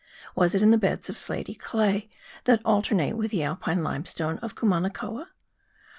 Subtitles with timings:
[0.33, 2.09] Was it in the beds of slaty clay
[2.45, 5.27] that alternate with the alpine limestone of Cumanacoa?